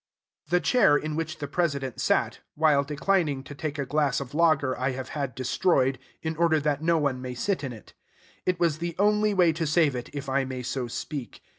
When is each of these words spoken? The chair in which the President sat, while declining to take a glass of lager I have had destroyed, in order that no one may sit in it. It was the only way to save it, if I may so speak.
The 0.47 0.59
chair 0.59 0.97
in 0.97 1.15
which 1.15 1.37
the 1.37 1.47
President 1.47 2.01
sat, 2.01 2.39
while 2.55 2.83
declining 2.83 3.43
to 3.43 3.53
take 3.53 3.77
a 3.77 3.85
glass 3.85 4.19
of 4.19 4.33
lager 4.33 4.75
I 4.79 4.93
have 4.93 5.09
had 5.09 5.35
destroyed, 5.35 5.99
in 6.23 6.35
order 6.37 6.59
that 6.59 6.81
no 6.81 6.97
one 6.97 7.21
may 7.21 7.35
sit 7.35 7.63
in 7.63 7.71
it. 7.71 7.93
It 8.43 8.59
was 8.59 8.79
the 8.79 8.95
only 8.97 9.35
way 9.35 9.53
to 9.53 9.67
save 9.67 9.95
it, 9.95 10.09
if 10.11 10.27
I 10.27 10.43
may 10.43 10.63
so 10.63 10.87
speak. 10.87 11.43